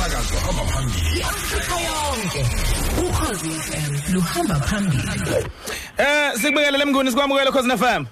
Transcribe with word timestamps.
umsakazo 0.00 0.34
hamba 0.46 0.62
phambili 0.62 1.20
yonke 1.86 2.46
ukhozi 3.08 3.50
FM 3.50 4.14
luhamba 4.14 4.54
phambili 4.54 5.02
Eh 5.98 6.32
sikubingelele 6.34 6.84
mnguni 6.84 7.10
sikwamukele 7.10 7.50
Khosi 7.50 7.70
FM. 7.76 8.04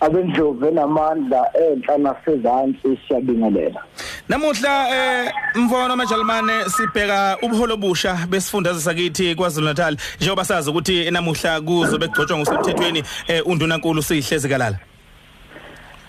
abendlovu 0.00 0.66
enamandla 0.66 1.50
enhla 1.56 1.98
nasezantsi 1.98 2.98
siyabingelela 3.08 3.80
Namuhla 4.28 4.88
eh 4.90 5.32
mfono 5.54 5.96
majalmane 5.96 6.64
sibheka 6.70 7.38
ubuholo 7.42 7.76
busha 7.76 8.14
besifundazwe 8.30 8.82
sakithi 8.82 9.34
kwaZulu 9.34 9.66
Natal 9.66 9.96
njengoba 10.20 10.44
sazi 10.44 10.70
ukuthi 10.70 11.10
namuhla 11.10 11.60
kuzo 11.60 11.98
begcotshwa 11.98 12.38
ngosemthethweni 12.38 13.02
eh 13.28 13.46
undunankulu 13.46 14.02
sihlezi 14.02 14.48
kalala. 14.48 14.78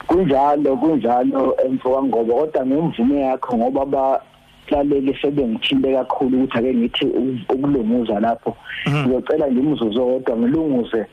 kunjalo 0.08 0.78
kunjalo 0.78 1.58
emfoka 1.66 2.04
ngoba 2.04 2.34
kodwa 2.34 2.66
ngemvume 2.66 3.22
yakho 3.22 3.58
ngoba 3.58 4.22
balaleli 4.70 5.18
sebengithinte 5.22 5.94
kakhulu 5.94 6.38
ukuthi 6.44 6.58
ake 6.58 6.74
ngithi 6.74 7.06
u- 7.06 7.54
ukulunguza 7.54 8.20
lapho. 8.20 8.56
Ngiyocela 8.90 9.48
nje 9.48 9.60
umzuzu 9.60 10.06
kodwa 10.06 10.38
ngilunguze 10.38 11.06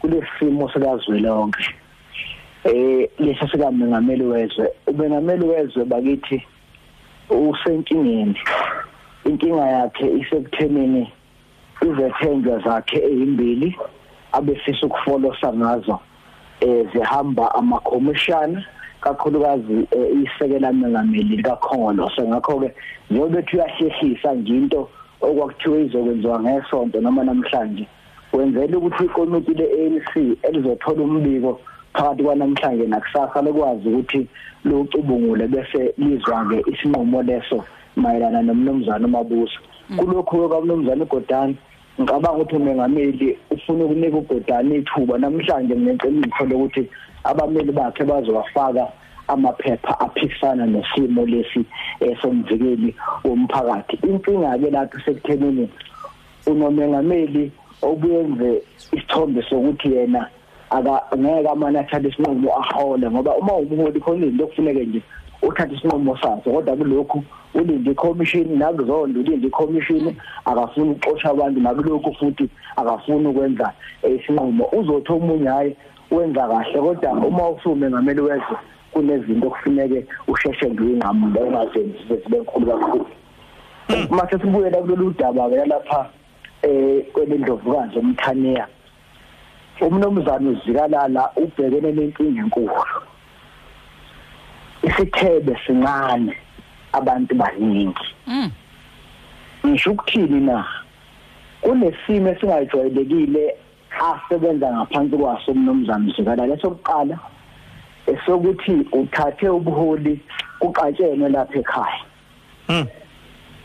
kulesimo 0.00 0.68
sikazwelonke. 0.72 1.64
Eh 2.64 3.08
lesi 3.18 3.48
sikamengameli 3.50 4.24
wezwe. 4.24 4.68
Ubengameli 4.86 5.44
wezwe 5.44 5.84
bakithi 5.84 6.42
usenkingeni. 7.30 8.36
Inkinga 9.24 9.66
yakhe 9.66 10.10
isekuthenini 10.10 11.12
izethenjwa 11.82 12.58
zakhe 12.58 12.96
ezimbili 13.04 13.76
abefisa 14.32 14.86
ukufolosa 14.86 15.52
ngazo 15.52 15.98
eh 16.60 16.86
zihamba 16.92 17.54
ama 17.54 17.78
commission 17.80 18.62
kakhulukazi 19.04 19.86
eh, 19.90 20.08
isekela 20.24 20.72
mengameli 20.72 21.42
kakholo 21.42 22.10
sengakho 22.16 22.60
ke 22.60 22.68
njengoba 23.10 23.38
ethi 23.38 23.56
uyahlehlisa 23.56 24.34
nje 24.34 24.54
into 24.56 24.88
okwakuthiwa 25.20 25.78
izokwenziwa 25.78 26.40
ngesonto 26.40 27.00
noma 27.00 27.24
namhlanje 27.24 27.86
wenzela 28.32 28.78
ukuthi 28.78 29.04
ikomiti 29.04 29.54
le-ANC 29.54 30.10
elizothola 30.42 31.02
umbiko 31.02 31.60
phakathi 31.94 32.22
kwanamhlanje 32.22 32.86
nakusasa 32.86 33.42
lekwazi 33.42 33.88
ukuthi 33.88 34.26
lucubungule 34.64 35.46
bese 35.46 35.94
lizwa-ke 35.98 36.64
isinqumo 36.70 37.22
leso 37.22 37.64
mayelana 37.96 38.42
nomnumzana 38.42 39.06
umabuso. 39.06 39.60
Kulokhu 39.96 40.48
kwamnumzana 40.48 41.04
ugodani 41.04 41.56
ngicabanga 42.00 42.32
ukuthi 42.32 42.56
umengameli 42.56 43.38
ufuna 43.50 43.84
ukunika 43.84 44.16
ugodani 44.16 44.76
ithuba. 44.76 45.18
Namhlanje 45.18 45.76
ngineciniso 45.76 46.44
lokuthi 46.50 46.90
abameli 47.24 47.72
bakhe 47.72 48.04
bazowafaka 48.04 48.88
amaphepha 49.28 50.00
aphikisana 50.00 50.66
nesimo 50.66 51.26
lesi 51.26 51.64
eh, 52.00 52.16
somvikeli 52.22 52.94
womphakathi. 53.24 53.96
Inkinga 54.06 54.58
ke 54.58 54.70
lapho 54.70 54.98
sekuthenini 55.04 55.68
unomengameli 56.46 57.52
obuyenze 57.82 58.62
isithombe 58.92 59.42
sokuthi 59.42 59.88
yena 59.92 60.28
aka 60.70 61.16
ngeke 61.16 61.48
amana 61.48 61.80
athathe 61.80 62.08
isinqumo 62.08 62.50
ahole 62.52 63.10
ngoba 63.10 63.36
uma 63.36 63.52
umholi 63.54 64.00
khona 64.00 64.26
into 64.26 64.44
okufuneke 64.44 64.84
nje 64.84 65.02
uthathe 65.42 65.74
isinqumo 65.74 66.16
sakhe 66.16 66.50
kodwa 66.50 66.76
kulokhu 66.76 67.24
ulinde 67.54 67.90
iCommission 67.90 68.58
nakuzondo 68.58 69.20
ulinde 69.20 69.46
iCommission 69.46 70.14
akafuni 70.44 70.90
ukuxosha 70.90 71.30
abantu 71.30 71.60
nakulokhu 71.60 72.14
futhi 72.14 72.48
akafuni 72.76 73.26
ukwenza 73.26 73.72
eh, 74.02 74.20
isinqumo. 74.20 74.68
Uzothi 74.72 75.12
omunye 75.12 75.48
hayi 75.48 75.76
wenza 76.16 76.48
kahle 76.48 76.80
kodwa 76.80 77.12
uma 77.12 77.48
usume 77.48 77.90
ngameli 77.90 78.20
wezwe 78.20 78.56
kunezinto 78.92 79.46
okufuneke 79.46 80.06
usheshe 80.28 80.70
ngiyingqamulo 80.70 81.46
engazenzi 81.46 81.98
zibe 82.08 82.38
nkulu 82.38 82.66
kakhulu. 82.66 83.06
Mase 84.10 84.38
sibuyela 84.38 84.78
kulolu 84.78 85.14
daba 85.18 85.50
ke 85.50 85.64
lapha 85.66 86.10
eh 86.62 87.04
kwelendlovukazi 87.12 87.98
umthaniya 87.98 88.66
umnomzana 89.80 90.50
uzikalala 90.50 91.30
ubhekene 91.36 91.92
nenkinga 91.92 92.40
enkulu. 92.42 92.72
Isithebe 94.82 95.58
sincane 95.66 96.36
abantu 96.92 97.34
baningi. 97.34 98.08
Ngisho 99.66 99.90
ukuthini 99.92 100.40
na? 100.40 100.64
Kunesimo 101.60 102.28
esingajwayelekile 102.28 103.56
asebenza 104.00 104.72
ngaphansi 104.72 105.16
kwaso 105.16 105.52
umnomzana 105.52 106.08
uzikalala 106.10 106.54
esokuqala 106.54 107.16
esokuthi 108.06 108.74
uthathe 108.92 109.48
ubuholi 109.48 110.20
kuqatshenwe 110.60 111.28
lapha 111.28 111.58
ekhaya. 111.58 112.02
Mm. 112.68 112.86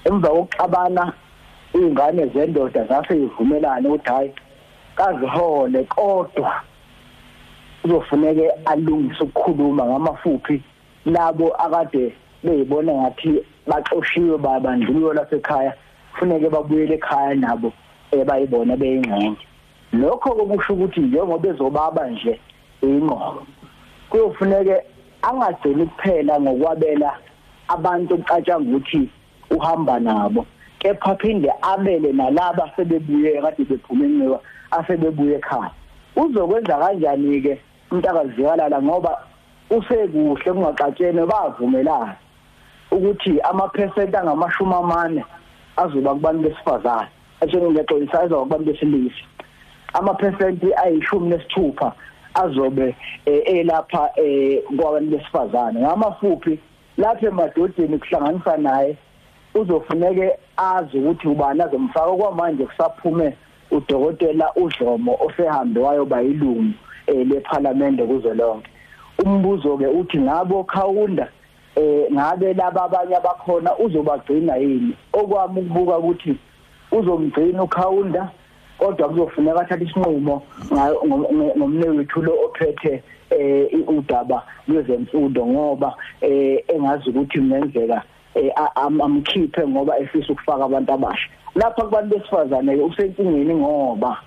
emva 0.06 0.30
kokuxabana 0.30 1.14
ingane 1.74 2.26
zendoda 2.34 2.84
zase 2.90 3.14
ivumelane 3.16 3.88
ukuthi 3.88 4.10
hayi 4.10 4.32
kazihole 4.96 5.84
kodwa 5.84 6.52
kuzofuneke 7.82 8.50
alungise 8.66 9.24
ukukhuluma 9.24 9.86
ngamafuphi 9.86 10.62
labo 11.06 11.56
akade 11.56 12.14
beyibona 12.44 12.94
ngathi 12.94 13.44
baxoshiwe 13.68 14.38
babandlululo 14.38 15.14
lapha 15.14 15.36
ekhaya. 15.36 15.74
Kufuneke 16.12 16.50
babuyele 16.50 16.96
ekhaya 16.96 17.36
nabo 17.36 17.74
ebayibona 18.12 18.76
beyingxenye. 18.76 19.38
Lokho 19.94 20.30
kokusho 20.36 20.74
ukuthi 20.74 21.00
njengoba 21.00 21.50
ezobaba 21.50 22.08
nje 22.08 22.40
ingqondo 22.82 23.44
kuyofuneke 24.10 24.76
angagcini 25.22 25.86
kuphela 25.86 26.40
ngokwabela 26.40 27.12
abantu 27.68 28.16
ucatshanga 28.16 28.70
ukuthi 28.70 29.10
uhamba 29.52 30.00
nabo. 30.00 30.46
Kepha 30.80 31.16
phinde 31.16 31.52
abele 31.62 32.12
nalaba 32.14 32.72
sebebuye 32.76 33.42
kade 33.42 33.64
bephuma 33.66 34.06
enqiwa 34.06 34.40
asebebuye 34.72 35.36
ekhaya. 35.36 35.72
Uzokwenza 36.16 36.78
kanjani 36.78 37.42
ke 37.42 37.60
umntakazikalala 37.92 38.82
ngoba 38.82 39.12
usekuhle 39.70 40.52
kungaxatshene 40.54 41.26
bavumelana 41.26 42.16
ukuthi 42.92 43.42
amaphesenti 43.42 44.18
angamashumi 44.18 44.74
amane 44.74 45.24
azoba 45.78 46.14
kubantu 46.16 46.42
besifazane 46.50 47.10
eshoni 47.42 47.72
ngexolisa 47.72 48.22
azoba 48.22 48.44
kubantu 48.44 48.66
besilisa. 48.72 49.26
Amaphesenti 49.94 50.74
ayishumi 50.74 51.30
nesithupha 51.30 51.94
azobe 52.34 52.96
eh, 53.26 53.42
elapha 53.46 54.10
eh 54.16 54.64
kwabantu 54.78 55.18
besifazane. 55.18 55.80
Ngamafuphi 55.80 56.60
lapha 56.98 57.28
emadodeni 57.28 57.98
kuhlanganisa 57.98 58.58
naye 58.58 58.98
uzofuneke 59.56 60.32
azi 60.58 60.98
ukuthi 60.98 61.28
ubani 61.28 61.62
azomfaka. 61.62 62.12
Kwamanje 62.12 62.66
kusaphume 62.66 63.34
udokotela 63.72 64.54
uDlomo 64.56 65.18
osehambe 65.20 65.80
wayoba 65.80 66.22
yilungu 66.22 66.74
eh, 67.08 67.28
leParliament 67.28 68.02
kuzolonke 68.02 68.70
umbuzo 69.26 69.78
ke 69.78 69.88
uthi 69.88 70.18
ngabo 70.20 70.64
khawunda 70.64 71.28
eh 71.76 72.06
ngabe 72.12 72.54
laba 72.54 72.84
abanye 72.84 73.16
abakhona 73.16 73.78
uzobagcina 73.78 74.56
yini? 74.58 74.94
Okwami 75.14 75.62
ukubuka 75.62 75.98
ukuthi 75.98 76.36
uzomgcina 76.92 77.64
ukhawunda 77.64 78.32
kodwa 78.80 79.10
kuzofuneka 79.10 79.62
athathe 79.62 79.86
isinqumo 79.86 80.42
ngayo- 80.74 81.02
ngom- 81.08 81.58
ngomnewethu 81.58 82.22
lo 82.22 82.34
ophethe 82.46 83.04
eh 83.30 83.68
udaba 83.88 84.44
lwezemfundo 84.68 85.46
ngoba 85.46 85.94
eh 86.22 86.64
engazi 86.68 87.10
ukuthi 87.10 87.40
kungenzeka 87.40 88.02
eh, 88.36 88.52
amkhiphe 88.76 89.68
ngoba 89.68 90.00
efisa 90.00 90.34
ukufaka 90.34 90.66
abantu 90.66 90.94
abasha 90.94 91.30
lapha 91.56 91.84
kubantu 91.84 92.18
besifazane 92.18 92.76
ke 92.78 92.82
usenkingeni 92.84 93.54
ngoba 93.56 94.18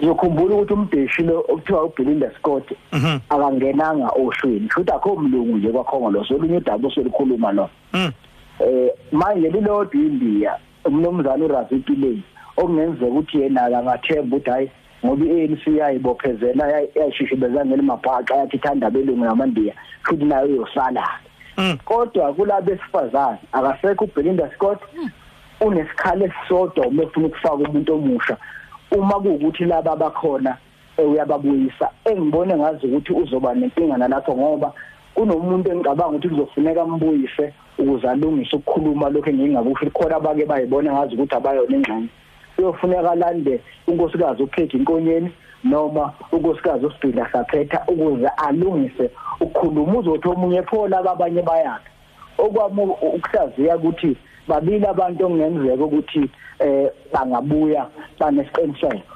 ngiyokhumbula 0.00 0.54
ukuthi 0.54 0.72
umdeshi 0.72 1.22
lo 1.22 1.40
okuthiwa 1.48 1.84
uBelinda 1.84 2.30
Scott 2.38 2.66
Mhm. 2.92 3.18
akangenanga 3.28 4.08
ohlwini 4.16 4.68
futhi 4.70 4.90
akho 4.92 5.12
umlungu 5.12 5.56
nje 5.56 5.68
kwakhongolo 5.68 6.24
solunye 6.24 6.56
udaba 6.56 6.88
oselikhuluma 6.88 7.52
lo 7.52 7.68
Mm. 7.92 8.12
eh 8.60 8.90
manje 9.12 9.48
lilodwa 9.50 9.94
iNdiya 9.94 10.56
umnomzana 10.84 11.44
uRavi 11.44 11.78
Pillay 11.78 12.18
okungenzeka 12.60 13.06
ukuthi 13.06 13.40
yena 13.40 13.60
angathemba 13.78 14.36
ukuthi 14.36 14.50
hayi 14.50 14.70
ngoba 15.04 15.24
iANC 15.26 15.62
yayibophezela 15.66 16.64
yayishishibeza 16.96 17.66
ngelimabhaqa 17.66 18.36
yathi 18.36 18.56
ithanda 18.56 18.90
belungu 18.90 19.24
namandiya 19.24 19.74
futhi 20.04 20.24
nayo 20.24 20.46
yosala 20.46 21.04
Mm. 21.60 21.76
kodwa 21.84 22.32
kulabo 22.32 22.62
besifazane 22.62 23.38
akasekho 23.52 24.04
uBelinda 24.04 24.50
Scott 24.54 24.80
unesikhala 25.60 26.24
esisodwa 26.24 26.86
uma 26.86 27.02
ufuna 27.02 27.26
ukufaka 27.26 27.54
umuntu 27.54 27.94
omusha. 27.94 28.36
Uma 28.90 29.20
kuwukuthi 29.20 29.64
laba 29.64 29.92
abakhona 29.92 30.56
eh, 30.96 31.10
uyababuyisa 31.10 31.90
engibone 32.04 32.56
ngazi 32.56 32.86
ukuthi 32.86 33.12
uzoba 33.12 33.54
nenkinga 33.54 33.96
nalapho 33.96 34.32
ngoba 34.36 34.72
kunomuntu 35.14 35.70
engicabanga 35.70 36.16
ukuthi 36.16 36.28
kuzofuneka 36.28 36.82
ambuyise 36.82 37.52
ukuze 37.78 38.08
alungise 38.08 38.56
ukukhuluma 38.56 39.10
lokho 39.10 39.30
engingakusho 39.30 39.90
khona 39.90 40.16
abake 40.16 40.46
bayibona 40.46 40.92
ngazi 40.92 41.14
ukuthi 41.14 41.34
abayona 41.34 41.76
ingxenye. 41.76 42.08
Kuyofuneka 42.60 43.14
lande 43.14 43.60
unkosikazi 43.86 44.42
ukhethe 44.42 44.76
inkonyeni 44.76 45.32
noma 45.64 46.12
unkosikazi 46.32 46.86
usibhidla 46.86 47.32
saphetha 47.32 47.84
ukuze 47.88 48.28
alungise 48.28 49.10
ukukhuluma 49.40 49.98
uzothi 49.98 50.28
omunye 50.28 50.62
pho 50.62 50.88
laba 50.88 51.12
abanye 51.12 51.42
bayakhe. 51.42 51.90
Okwami 52.38 52.82
ukuhlaziya 52.82 53.76
ukuthi 53.76 54.16
babili 54.48 54.86
abantu 54.86 55.24
okungenzeka 55.24 55.84
ukuthi 55.84 56.30
eh 56.58 56.90
bangabuya 57.12 57.86
banesiqiniseko. 58.18 59.14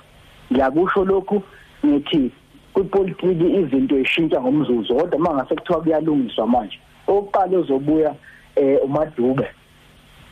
Ngiyakusho 0.52 1.04
lokhu 1.04 1.42
ngithi 1.86 2.30
kwipolitiki 2.72 3.46
izinto 3.60 3.98
ishintsha 3.98 4.40
ngomzuzu 4.40 4.94
kodwa 4.94 5.18
mangase 5.18 5.54
kuthiwa 5.54 5.80
kuyalungiswa 5.80 6.46
manje. 6.46 6.78
Oqala 7.06 7.58
uzobuya 7.58 8.14
eh 8.56 8.78
umadube. 8.84 9.46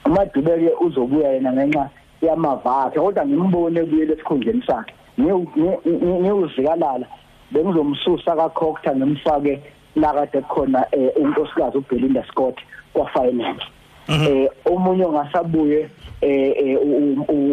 Umadube 0.06 0.58
ke 0.58 0.70
uzobuya 0.84 1.32
yena 1.32 1.52
ngenxa 1.52 1.90
yamava 2.22 2.84
akhe 2.84 3.00
kodwa 3.00 3.26
ngimbone 3.26 3.84
kuyele 3.84 4.12
esikhundleni 4.12 4.62
sakhe. 4.66 4.94
Ngiwuzikalala 5.20 7.06
bengizomsusa 7.52 8.36
kaCocta 8.36 8.96
ngimfake 8.96 9.60
la 9.96 10.12
kade 10.12 10.40
khona 10.42 10.86
unkosikazi 11.16 11.78
uBelinda 11.78 12.24
Scott 12.24 12.58
kwa 12.92 13.08
finance 13.08 13.64
eh 14.08 14.48
omunye 14.64 15.04
ongasabuye 15.04 15.88
eh 16.20 16.78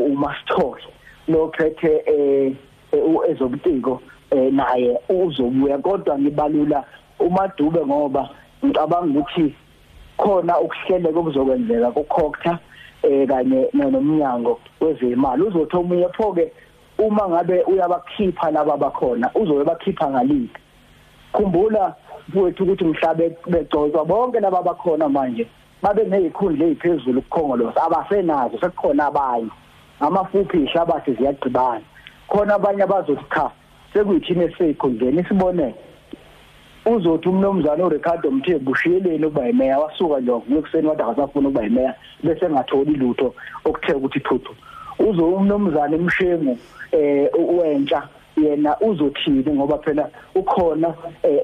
uMasithole 0.05 0.83
lo 1.27 1.47
phethe 1.47 2.03
eh 2.07 2.53
ezobutiko 3.29 4.01
naye 4.51 4.97
uzobuya 5.09 5.77
kodwa 5.77 6.19
ngibalula 6.19 6.83
umadube 7.19 7.85
ngoba 7.85 8.29
ngicabanga 8.65 9.19
ukuthi 9.19 9.53
khona 10.17 10.59
ukuhleleka 10.59 11.19
okuzokwenzeka 11.19 11.91
kuCocta 11.91 12.59
eh 13.03 13.27
kanye 13.27 13.69
nomnyango 13.73 14.59
wezemali. 14.81 15.43
Uzothi 15.43 15.77
omunye 15.77 16.09
phoke 16.17 16.51
uma 16.97 17.29
ngabe 17.29 17.63
uyabakhipha 17.63 18.51
laba 18.51 18.77
bakhona 18.77 19.31
uzobe 19.35 19.63
bakhipha 19.63 20.09
ngaliphi? 20.09 20.59
Khumbula 21.33 21.95
futhi 22.33 22.63
ukuthi 22.63 22.85
mhlabe 22.85 23.37
begcozwa 23.47 24.05
bonke 24.05 24.39
laba 24.39 24.61
bakhona 24.61 25.09
manje 25.09 25.47
babe 25.81 26.03
nezikhundla 26.03 26.65
eziphezulu 26.65 27.21
kukhongolose 27.21 27.79
abasenazo 27.79 28.59
sekukhona 28.59 29.05
abanye. 29.07 29.49
Amafuphi 29.99 30.57
ihlabathi 30.63 31.13
ziyagcibana 31.13 31.85
khona 32.29 32.55
abanye 32.55 32.83
abazothi 32.83 33.25
cha 33.33 33.51
sekuyithini 33.93 34.43
esikhundleni 34.45 35.21
isibonele 35.21 35.75
uzothi 36.85 37.29
umnomzana 37.29 37.85
uRicardo 37.85 38.31
Mthembu 38.31 38.71
ushiyeleni 38.71 39.25
ukuba 39.25 39.45
yimeya 39.45 39.79
wasuka 39.79 40.19
nje 40.19 40.31
ngokuseni 40.31 40.87
wathi 40.87 41.01
akasafuna 41.01 41.49
ukuba 41.49 41.63
yimeya 41.63 41.95
bese 42.23 42.45
engatholi 42.45 42.93
lutho 42.93 43.33
okuthe 43.65 43.93
ukuthi 43.93 44.19
thuthu. 44.19 44.55
Uzo 44.99 45.25
umnomzana 45.25 45.95
emshengu 45.95 46.57
eh 46.91 47.29
wentsha 47.57 48.07
yena 48.37 48.79
uzothini 48.79 49.51
ngoba 49.51 49.77
phela 49.77 50.09
ukhona 50.35 50.93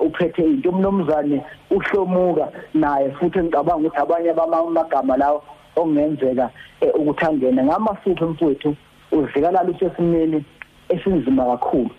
uphethe 0.01 0.43
into. 0.43 0.69
Umnomzane 0.69 1.41
uhlomuka 1.71 2.47
naye 2.73 3.11
futhi 3.11 3.39
ngicabanga 3.39 3.87
ukuthi 3.87 3.97
abanye 3.97 4.33
bamagama 4.33 5.17
lawo 5.17 5.43
okungenzeka 5.75 6.49
ukuthi 6.95 7.25
angene. 7.25 7.63
Ngamafuphi 7.63 8.23
mfowethu 8.23 8.75
uzikalala 9.11 9.69
usesimeni 9.71 10.43
esinzima 10.89 11.45
kakhulu 11.45 11.89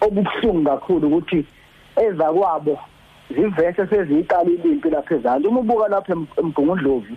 obuhlungu 0.00 0.64
kakhulu 0.64 1.08
ukuthi 1.08 1.44
eza 2.06 2.32
kwabo 2.32 2.78
zivese 3.30 3.86
seziyiqala 3.86 4.50
ilimpi 4.50 4.90
lapha 4.90 5.14
ezantsi 5.14 5.48
uma 5.48 5.60
ubuka 5.60 5.88
lapha 5.88 6.12
emgungundlovu 6.40 7.14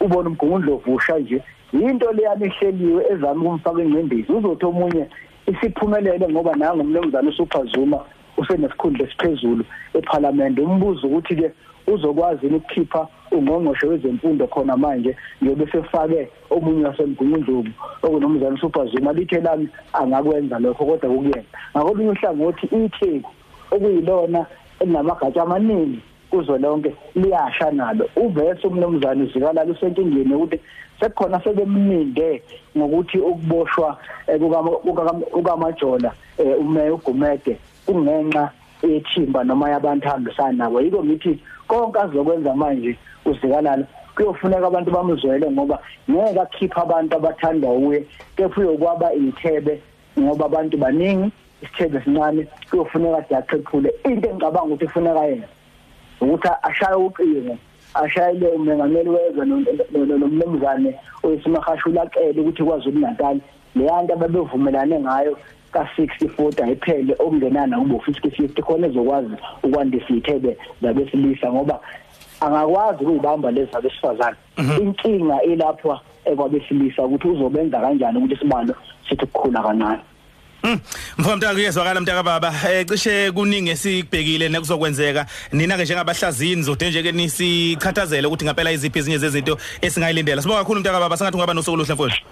ubona 0.00 0.28
umgungundlovu 0.28 0.94
usha 0.94 1.18
nje 1.18 1.42
into 1.72 2.12
leyani 2.12 2.44
ehleliwe 2.44 3.02
ezama 3.12 3.42
ukumfaka 3.44 3.82
ingcindezi 3.82 4.32
uzothi 4.32 4.64
omunye 4.66 5.04
isiphumelele 5.46 6.28
ngoba 6.28 6.54
nangu 6.54 6.80
umnumzana 6.80 7.30
uSuphazuma 7.30 7.98
usenesikhundla 8.36 9.04
esiphezulu 9.06 9.64
eParliament 9.94 10.58
umbuzo 10.58 11.06
ukuthi 11.06 11.34
ke 11.36 11.48
uzokwazi 11.86 12.46
ukukhipha 12.46 13.08
ungqongqoshe 13.32 13.86
wezemfundo 13.86 14.46
khona 14.46 14.76
manje? 14.76 15.16
Njobe 15.40 15.66
sefake 15.72 16.28
omunye 16.50 16.84
wasemgungundlovu 16.84 17.72
okunomzana 18.02 18.54
uSuphazuma 18.54 19.12
lithe 19.12 19.40
lami 19.40 19.68
angakwenza 19.92 20.58
lokho 20.58 20.84
kodwa 20.84 21.10
ukuyena 21.10 21.44
ngakolunye 21.76 22.10
uhlangothi 22.10 22.66
itheku 22.66 23.30
okuyilona 23.74 24.46
elinamagatsha 24.80 25.42
amaningi 25.42 26.00
kuzo 26.30 26.58
lonke 26.58 26.94
liyasha 27.14 27.70
nalo. 27.70 28.08
Uvese 28.16 28.66
umnumzane 28.66 29.22
uzikalala 29.24 29.72
usenkingeni 29.72 30.34
ukuthi 30.34 30.60
sekukhona 31.00 31.40
sebemninde 31.44 32.42
ngokuthi 32.76 33.18
ukuboshwa 33.18 33.98
kukamajola 35.32 36.12
umeya 36.60 36.94
ugumede 36.94 37.58
kungenxa 37.86 38.50
ethimba 38.82 39.44
noma 39.44 39.70
yabantu 39.70 40.08
ahambisana 40.08 40.52
nabo. 40.52 40.80
Yiko 40.80 41.04
ngithi 41.04 41.38
konke 41.68 41.98
azokwenza 42.00 42.54
manje 42.54 42.96
uzikalala 43.24 43.84
kuyofuneka 44.16 44.66
abantu 44.66 44.90
bamzwele 44.90 45.50
ngoba 45.50 45.78
ngeke 46.10 46.40
akhipha 46.40 46.82
abantu 46.82 47.16
abathanda 47.16 47.68
uye 47.68 48.04
kepha 48.36 48.60
uyokwaba 48.60 49.14
ithebe 49.14 49.80
ngoba 50.18 50.44
abantu 50.46 50.76
baningi 50.76 51.30
isithebe 51.62 52.00
sincane 52.04 52.46
kuyofuneka 52.70 53.24
siyachephule 53.28 53.94
into 54.04 54.28
engicabanga 54.28 54.62
ukuthi 54.62 54.84
ifuneka 54.84 55.24
yena 55.24 55.48
ukuthi 56.20 56.48
ashaye 56.62 56.94
uqingo 56.94 57.56
ashayele 57.94 58.48
umengameli 58.48 59.10
wezwe 59.10 59.46
nomnumzane 60.18 60.94
oyisimahashula 61.22 62.06
cele 62.06 62.40
ukuthi 62.40 62.62
kwaZulu 62.64 63.00
Natal 63.00 63.40
leyanto 63.76 64.12
ababevumelane 64.14 65.00
ngayo 65.00 65.38
ka60 65.72 66.62
ayiphele 66.64 67.12
okungenana 67.18 67.78
kubo 67.78 67.96
50 67.96 68.62
khona 68.62 68.86
ezokwazi 68.86 69.34
ukwandisa 69.62 70.14
ithebe 70.14 70.56
labesilisa 70.82 71.52
ngoba 71.52 71.80
angakwazi 72.40 73.04
ukubamba 73.04 73.50
lezi 73.50 73.76
abesifazane 73.76 74.36
inkinga 74.82 75.42
elapha 75.42 76.00
ekwabesilisa 76.24 77.04
ukuthi 77.04 77.28
uzobenza 77.28 77.80
kanjani 77.80 78.18
ukuthi 78.18 78.34
isibalo 78.34 78.74
sithi 79.08 79.26
kukhula 79.26 79.62
kancane 79.62 80.02
Mm. 80.02 80.11
Mfowethu 80.62 81.36
mntaka 81.36 81.54
kuyezwakala 81.54 82.00
mntaka 82.00 82.22
baba. 82.22 82.54
Eh 82.70 82.86
cishe 82.86 83.32
kuningi 83.32 83.70
esikubhekile 83.70 84.48
nekuzokwenzeka. 84.48 85.26
Nina 85.52 85.76
ke 85.76 85.82
njengabahlazini 85.82 86.62
zode 86.62 86.90
nje 86.90 87.02
ke 87.02 87.12
nisikhathazele 87.12 88.26
ukuthi 88.26 88.44
ngempela 88.44 88.72
iziphi 88.72 88.98
ezinye 88.98 89.18
zezinto 89.18 89.58
esingayilindela. 89.80 90.42
Sibonga 90.42 90.60
kakhulu 90.60 90.80
mntaka 90.80 91.00
baba. 91.00 91.16
Sengathi 91.16 91.36
ungaba 91.36 91.54
nosuku 91.54 91.74
oluhle 91.74 91.94
mfowethu. 91.94 92.22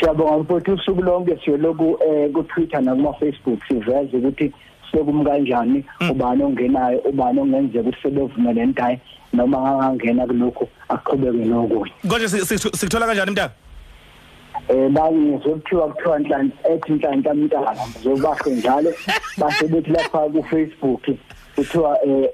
Siyabonga 0.00 0.38
mfowethu. 0.38 0.72
Usuku 0.72 1.02
lonke 1.02 1.38
siyoloku 1.44 1.98
eh 2.08 2.32
ku 2.32 2.42
Twitter 2.42 2.82
nakuma 2.82 3.12
Facebook 3.12 3.60
siveze 3.68 4.16
ukuthi 4.16 4.52
sekum 4.90 5.24
kanjani 5.24 5.84
ubani 6.10 6.42
ongenayo 6.42 6.98
ubani 6.98 7.40
ongenzeka 7.40 7.80
ukuthi 7.80 8.02
sebevumele 8.02 8.66
ntayi 8.66 8.98
noma 9.32 9.58
angangena 9.58 10.26
kulokho 10.26 10.68
aqhubeke 10.88 11.44
nokunye. 11.44 11.92
Konje 12.08 12.28
sikuthola 12.28 13.06
kanjani 13.06 13.30
mntaka? 13.30 13.54
Eh 14.68 14.88
bani 14.90 15.18
ngizokuthiwa 15.18 15.88
kuthiwa 15.88 16.18
nhlanhla 16.18 16.70
ethi 16.70 16.92
nhlanhla 16.92 17.34
mntana 17.34 17.76
ngizobasho 17.88 18.50
njalo. 18.50 18.92
Base 19.38 19.68
bethi 19.68 19.90
lapha 19.90 20.18
ku 20.18 20.42
Facebook 20.42 21.02
kuthiwa 21.56 21.98
eh 22.06 22.30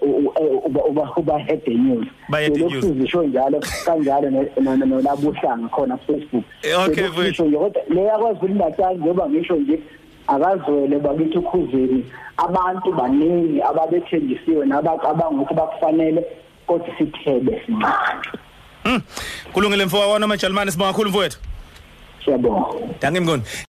uba 0.65 1.13
uba 1.17 1.39
head 1.39 1.69
news. 1.69 2.07
Lokhu 2.31 2.95
zisho 2.95 3.23
njalo 3.23 3.61
kanjalo 3.85 4.31
nolabuhlanga 4.61 5.69
khona 5.69 5.97
ku 5.97 6.05
Facebook 6.07 6.45
okay 6.87 7.09
mfowethu 7.09 7.45
kodwa 7.45 7.83
leya 7.89 8.19
kwaZulu 8.19 8.55
Natal 8.55 8.97
njengoba 8.97 9.29
ngisho 9.29 9.57
nje 9.57 9.79
akazwele 10.27 10.99
bakithi 10.99 11.39
ukhuzeni 11.39 12.05
abantu 12.37 12.93
baningi 12.93 13.63
ababethenjisiwe 13.63 14.67
nabacabanga 14.67 15.43
ukuthi 15.43 15.55
bakufanele 15.55 16.25
kodwa 16.67 16.89
sithebe 16.99 17.63
sincane 17.67 18.23
Mm. 18.85 19.01
Kulungile 19.53 19.87
mfowethu 19.87 20.11
wona 20.11 20.27
majalmani 20.27 20.73
sibonga 20.73 20.93
kakhulu 20.93 21.11
mfowethu. 21.11 21.39
Siyabonga. 22.25 22.67
Danke 23.01 23.21
mngoni. 23.21 23.43